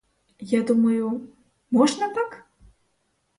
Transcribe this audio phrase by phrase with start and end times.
[0.51, 1.27] Я думаю—
[1.71, 2.45] можна так?